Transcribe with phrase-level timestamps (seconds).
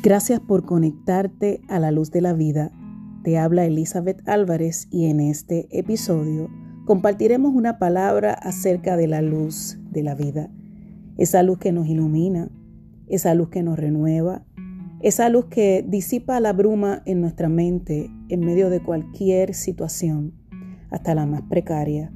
[0.00, 2.70] Gracias por conectarte a la luz de la vida.
[3.24, 6.48] Te habla Elizabeth Álvarez y en este episodio
[6.84, 10.50] compartiremos una palabra acerca de la luz de la vida.
[11.16, 12.48] Esa luz que nos ilumina,
[13.08, 14.44] esa luz que nos renueva,
[15.00, 20.32] esa luz que disipa la bruma en nuestra mente en medio de cualquier situación,
[20.90, 22.12] hasta la más precaria,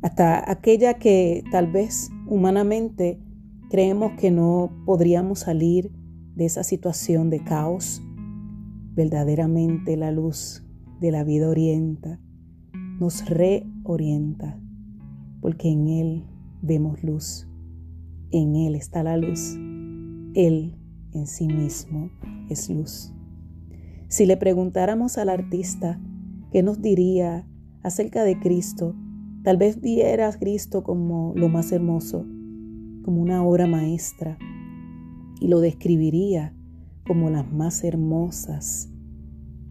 [0.00, 3.20] hasta aquella que tal vez humanamente
[3.68, 5.92] creemos que no podríamos salir
[6.38, 8.00] de esa situación de caos,
[8.94, 10.64] verdaderamente la luz
[11.00, 12.20] de la vida orienta,
[13.00, 14.56] nos reorienta,
[15.40, 16.24] porque en Él
[16.62, 17.48] vemos luz,
[18.30, 19.56] en Él está la luz,
[20.34, 20.76] Él
[21.12, 22.08] en sí mismo
[22.48, 23.12] es luz.
[24.06, 26.00] Si le preguntáramos al artista
[26.52, 27.48] qué nos diría
[27.82, 28.94] acerca de Cristo,
[29.42, 32.26] tal vez viera a Cristo como lo más hermoso,
[33.02, 34.38] como una obra maestra,
[35.40, 36.54] y lo describiría
[37.06, 38.90] como las más hermosas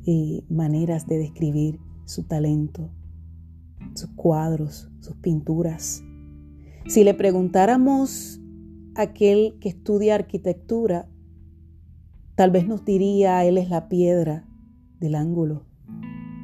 [0.05, 2.89] eh, maneras de describir su talento,
[3.93, 6.03] sus cuadros, sus pinturas.
[6.87, 8.39] Si le preguntáramos
[8.95, 11.09] a aquel que estudia arquitectura,
[12.35, 14.47] tal vez nos diría, Él es la piedra
[14.99, 15.65] del ángulo,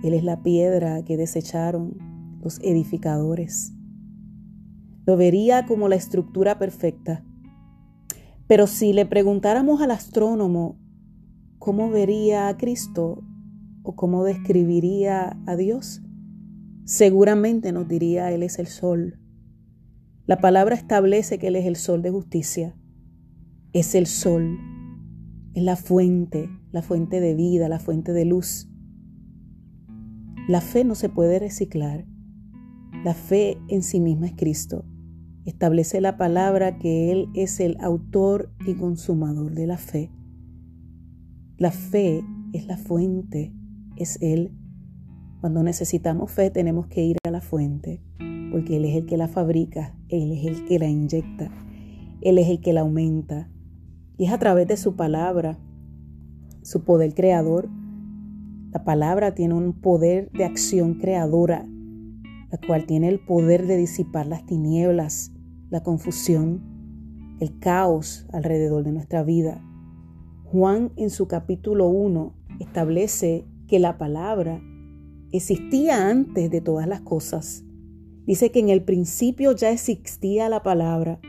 [0.04, 1.98] Él es la piedra que desecharon
[2.42, 3.74] los edificadores.
[5.06, 7.24] Lo vería como la estructura perfecta,
[8.48, 10.78] pero si le preguntáramos al astrónomo
[11.60, 13.24] cómo vería a Cristo
[13.84, 16.02] o cómo describiría a Dios,
[16.86, 19.20] seguramente nos diría Él es el sol.
[20.26, 22.78] La palabra establece que Él es el sol de justicia.
[23.74, 24.58] Es el sol,
[25.54, 28.70] es la fuente, la fuente de vida, la fuente de luz.
[30.48, 32.06] La fe no se puede reciclar.
[33.04, 34.86] La fe en sí misma es Cristo.
[35.46, 40.10] Establece la palabra que Él es el autor y consumador de la fe.
[41.58, 42.24] La fe
[42.54, 43.54] es la fuente,
[43.98, 44.54] es Él.
[45.42, 48.02] Cuando necesitamos fe tenemos que ir a la fuente,
[48.52, 51.52] porque Él es el que la fabrica, Él es el que la inyecta,
[52.22, 53.50] Él es el que la aumenta.
[54.18, 55.60] Y es a través de su palabra,
[56.62, 57.68] su poder creador.
[58.72, 61.68] La palabra tiene un poder de acción creadora,
[62.50, 65.33] la cual tiene el poder de disipar las tinieblas,
[65.74, 66.62] la confusión,
[67.40, 69.66] el caos alrededor de nuestra vida.
[70.44, 74.62] Juan en su capítulo 1 establece que la palabra
[75.32, 77.64] existía antes de todas las cosas.
[78.28, 81.20] Dice que en el principio ya existía la palabra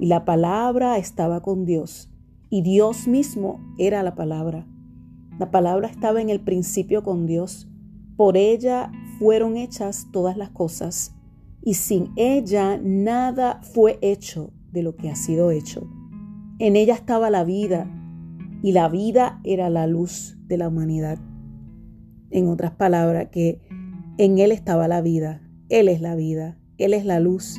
[0.00, 2.10] y la palabra estaba con Dios
[2.48, 4.66] y Dios mismo era la palabra.
[5.38, 7.68] La palabra estaba en el principio con Dios.
[8.16, 11.14] Por ella fueron hechas todas las cosas
[11.64, 15.88] y sin ella nada fue hecho de lo que ha sido hecho.
[16.58, 17.86] En ella estaba la vida
[18.62, 21.18] y la vida era la luz de la humanidad.
[22.30, 23.60] En otras palabras, que
[24.18, 27.58] en Él estaba la vida, Él es la vida, Él es la luz,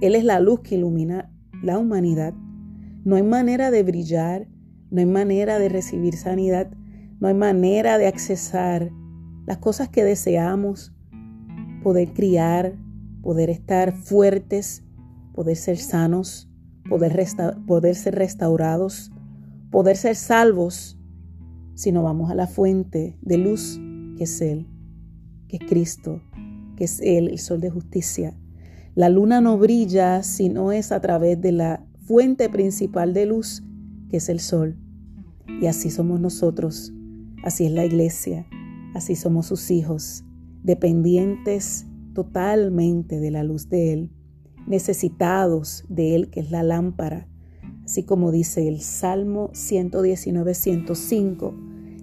[0.00, 1.30] Él es la luz que ilumina
[1.62, 2.34] la humanidad.
[3.04, 4.48] No hay manera de brillar,
[4.90, 6.70] no hay manera de recibir sanidad,
[7.20, 8.90] no hay manera de accesar
[9.46, 10.92] las cosas que deseamos,
[11.82, 12.74] poder criar,
[13.22, 14.82] poder estar fuertes,
[15.34, 16.48] poder ser sanos,
[16.88, 17.26] poder,
[17.66, 19.10] poder ser restaurados,
[19.70, 20.98] poder ser salvos,
[21.74, 23.80] si no vamos a la fuente de luz
[24.18, 24.66] que es Él,
[25.48, 26.20] que es Cristo,
[26.76, 28.38] que es Él, el sol de justicia.
[28.94, 33.62] La luna no brilla si no es a través de la fuente principal de luz,
[34.10, 34.76] que es el sol.
[35.60, 36.92] Y así somos nosotros,
[37.44, 38.46] así es la iglesia,
[38.94, 40.24] así somos sus hijos,
[40.62, 41.86] dependientes
[42.24, 44.10] totalmente de la luz de Él,
[44.66, 47.26] necesitados de Él, que es la lámpara.
[47.82, 51.54] Así como dice el Salmo 119, 105,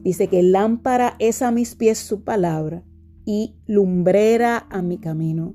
[0.03, 2.83] dice que lámpara es a mis pies su palabra
[3.25, 5.53] y lumbrera a mi camino,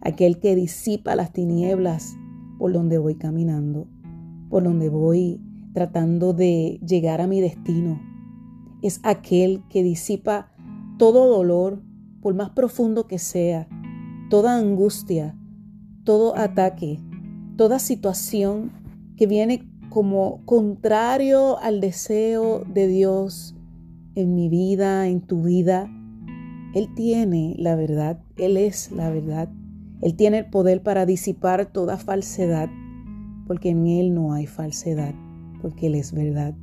[0.00, 2.14] aquel que disipa las tinieblas
[2.56, 3.88] por donde voy caminando,
[4.48, 5.40] por donde voy
[5.74, 8.00] tratando de llegar a mi destino.
[8.80, 10.52] Es aquel que disipa
[10.98, 11.82] todo dolor,
[12.20, 13.68] por más profundo que sea,
[14.28, 15.36] toda angustia,
[16.04, 17.00] todo ataque,
[17.56, 18.72] toda situación
[19.16, 23.56] que viene como contrario al deseo de Dios
[24.14, 25.90] en mi vida, en tu vida.
[26.74, 29.48] Él tiene la verdad, Él es la verdad.
[30.02, 32.68] Él tiene el poder para disipar toda falsedad,
[33.46, 35.14] porque en Él no hay falsedad,
[35.62, 36.54] porque Él es verdad.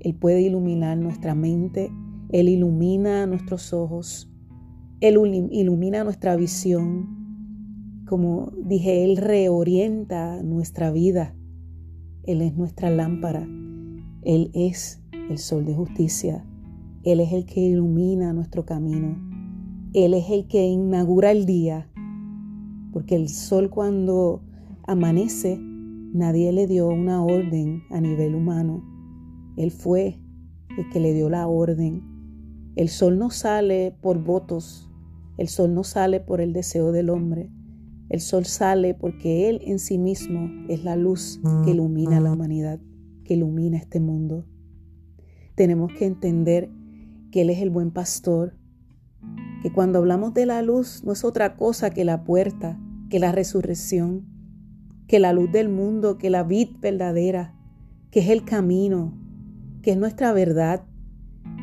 [0.00, 1.90] Él puede iluminar nuestra mente,
[2.30, 4.30] Él ilumina nuestros ojos,
[5.00, 8.04] él ilumina nuestra visión.
[8.06, 11.34] Como dije, Él reorienta nuestra vida.
[12.22, 13.46] Él es nuestra lámpara.
[14.22, 16.46] Él es el sol de justicia.
[17.02, 19.18] Él es el que ilumina nuestro camino.
[19.92, 21.90] Él es el que inaugura el día.
[22.92, 24.42] Porque el sol cuando
[24.86, 28.82] amanece, nadie le dio una orden a nivel humano.
[29.58, 30.18] Él fue
[30.78, 32.15] el que le dio la orden.
[32.76, 34.92] El sol no sale por votos.
[35.38, 37.50] El sol no sale por el deseo del hombre.
[38.10, 42.78] El sol sale porque Él en sí mismo es la luz que ilumina la humanidad,
[43.24, 44.46] que ilumina este mundo.
[45.54, 46.70] Tenemos que entender
[47.32, 48.58] que Él es el buen pastor,
[49.62, 52.78] que cuando hablamos de la luz no es otra cosa que la puerta,
[53.08, 54.26] que la resurrección,
[55.08, 57.54] que la luz del mundo, que la vid verdadera,
[58.10, 59.18] que es el camino,
[59.82, 60.84] que es nuestra verdad,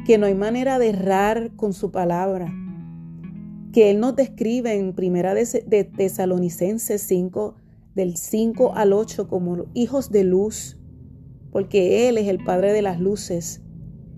[0.05, 2.53] que no hay manera de errar con su palabra,
[3.71, 7.55] que Él nos describe en Primera de Tesalonicenses 5,
[7.95, 10.77] del 5 al 8, como hijos de luz,
[11.51, 13.61] porque Él es el Padre de las luces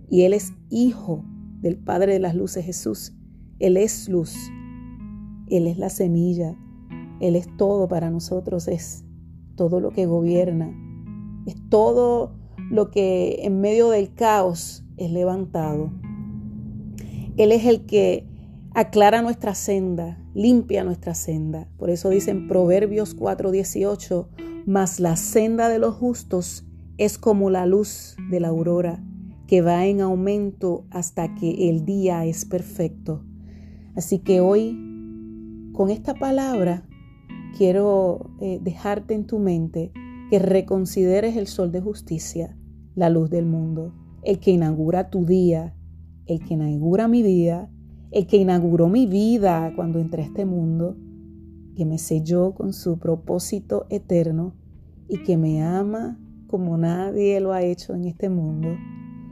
[0.10, 1.24] y Él es hijo
[1.62, 3.14] del Padre de las luces, Jesús.
[3.60, 4.36] Él es luz,
[5.50, 6.58] Él es la semilla,
[7.22, 9.06] Él es todo para nosotros, es
[9.56, 10.74] todo lo que gobierna,
[11.46, 12.36] es todo
[12.72, 15.92] lo que en medio del caos es levantado.
[17.38, 18.28] Él es el que
[18.74, 21.68] aclara nuestra senda, limpia nuestra senda.
[21.78, 24.28] Por eso dicen Proverbios 4:18,
[24.66, 26.66] mas la senda de los justos
[26.98, 29.04] es como la luz de la aurora,
[29.48, 33.24] que va en aumento hasta que el día es perfecto.
[33.96, 34.78] Así que hoy,
[35.74, 36.88] con esta palabra,
[37.58, 39.92] quiero eh, dejarte en tu mente
[40.30, 42.58] que reconsideres el sol de justicia,
[42.96, 43.94] la luz del mundo,
[44.26, 45.76] el que inaugura tu día,
[46.26, 47.70] el que inaugura mi día,
[48.12, 50.98] el que inauguró mi vida cuando entré a este mundo,
[51.76, 54.56] que me selló con su propósito eterno
[55.08, 58.70] y que me ama como nadie lo ha hecho en este mundo,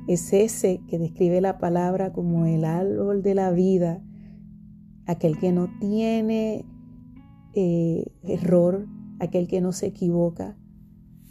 [0.07, 4.03] es ese que describe la palabra como el árbol de la vida,
[5.07, 6.65] aquel que no tiene
[7.55, 8.85] eh, error,
[9.19, 10.57] aquel que no se equivoca,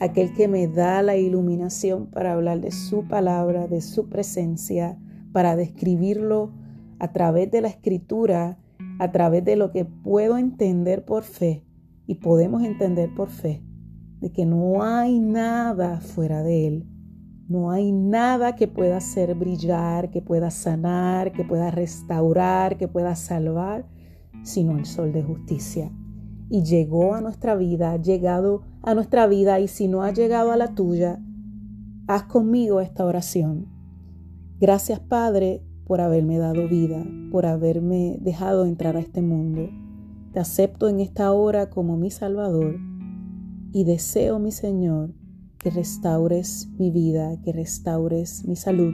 [0.02, 4.98] aquel que me da la iluminación para hablar de su palabra, de su presencia,
[5.32, 6.50] para describirlo
[6.98, 8.58] a través de la escritura,
[8.98, 11.64] a través de lo que puedo entender por fe
[12.04, 13.62] y podemos entender por fe,
[14.18, 16.88] de que no hay nada fuera de Él.
[17.48, 23.14] No hay nada que pueda hacer brillar, que pueda sanar, que pueda restaurar, que pueda
[23.14, 23.86] salvar,
[24.42, 25.92] sino el sol de justicia.
[26.52, 30.52] Y llegó a nuestra vida, ha llegado a nuestra vida y si no ha llegado
[30.52, 31.18] a la tuya,
[32.06, 33.68] haz conmigo esta oración.
[34.60, 39.70] Gracias Padre por haberme dado vida, por haberme dejado entrar a este mundo.
[40.34, 42.78] Te acepto en esta hora como mi Salvador
[43.72, 45.14] y deseo, mi Señor,
[45.56, 48.92] que restaures mi vida, que restaures mi salud,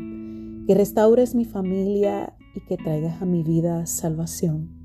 [0.64, 4.77] que restaures mi familia y que traigas a mi vida salvación.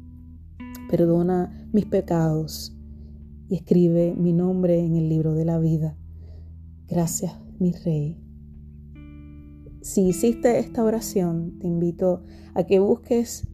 [0.93, 2.71] Perdona mis pecados
[3.49, 5.97] y escribe mi nombre en el libro de la vida.
[6.87, 8.21] Gracias, mi Rey.
[9.81, 12.21] Si hiciste esta oración, te invito
[12.53, 13.47] a que busques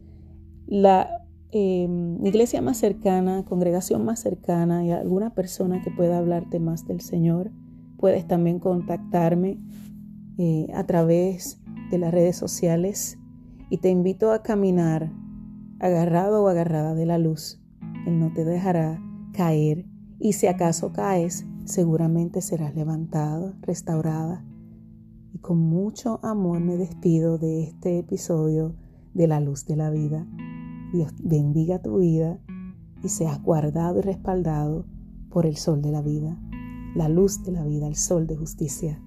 [0.66, 6.86] la em, iglesia más cercana, congregación más cercana y alguna persona que pueda hablarte más
[6.86, 7.52] del Señor.
[7.96, 9.58] Puedes también contactarme
[10.36, 11.58] eh, a través
[11.90, 13.18] de las redes sociales
[13.70, 15.10] y te invito a caminar
[15.80, 17.60] agarrado o agarrada de la luz.
[18.06, 19.86] Él no te dejará caer
[20.18, 24.44] y si acaso caes, seguramente serás levantado, restaurada
[25.32, 28.76] y con mucho amor me despido de este episodio
[29.14, 30.26] de la luz de la vida.
[30.92, 32.38] Dios bendiga tu vida
[33.02, 34.86] y seas guardado y respaldado
[35.30, 36.38] por el sol de la vida,
[36.94, 39.00] la luz de la vida, el sol de justicia.